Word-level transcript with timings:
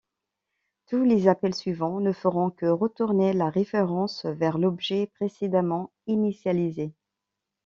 Tous 0.87 1.03
les 1.03 1.27
appels 1.27 1.53
suivants 1.53 1.99
ne 1.99 2.11
feront 2.11 2.49
que 2.49 2.65
retourner 2.65 3.33
la 3.33 3.51
référence 3.51 4.25
vers 4.25 4.57
l'objet 4.57 5.05
précédemment 5.13 5.91
initialisé. 6.07 6.95